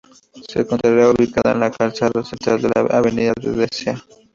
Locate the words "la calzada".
1.59-2.23